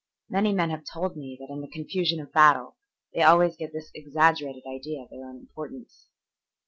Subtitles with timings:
[0.29, 2.75] Many men have told me that in the confusion of battle
[3.13, 6.07] they always get this exaggerated idea of their own importance.